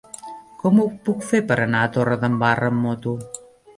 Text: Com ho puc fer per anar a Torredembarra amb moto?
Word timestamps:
Com 0.61 0.79
ho 0.83 0.85
puc 1.09 1.21
fer 1.33 1.41
per 1.51 1.57
anar 1.67 1.83
a 1.85 1.91
Torredembarra 1.99 2.71
amb 2.75 2.87
moto? 2.87 3.15